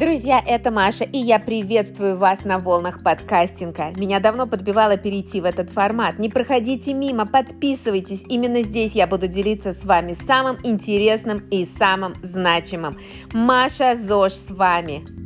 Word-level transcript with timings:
Друзья, 0.00 0.42
это 0.46 0.70
Маша, 0.70 1.04
и 1.04 1.18
я 1.18 1.38
приветствую 1.38 2.16
вас 2.16 2.46
на 2.46 2.58
волнах 2.58 3.02
подкастинга. 3.02 3.90
Меня 3.98 4.18
давно 4.18 4.46
подбивало 4.46 4.96
перейти 4.96 5.42
в 5.42 5.44
этот 5.44 5.68
формат. 5.68 6.18
Не 6.18 6.30
проходите 6.30 6.94
мимо, 6.94 7.26
подписывайтесь. 7.26 8.24
Именно 8.26 8.62
здесь 8.62 8.94
я 8.94 9.06
буду 9.06 9.28
делиться 9.28 9.72
с 9.72 9.84
вами 9.84 10.14
самым 10.14 10.56
интересным 10.64 11.46
и 11.50 11.66
самым 11.66 12.14
значимым. 12.22 12.96
Маша 13.34 13.94
Зош, 13.94 14.32
с 14.32 14.50
вами. 14.50 15.19